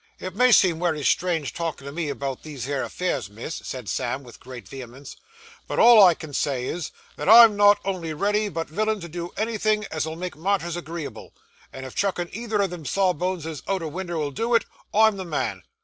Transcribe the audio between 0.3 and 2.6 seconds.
may seem wery strange talkin' to me about